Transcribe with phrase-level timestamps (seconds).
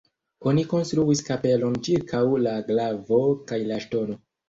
[0.51, 4.23] Oni konstruis kapelon ĉirkaŭ la glavo kaj la ŝtono.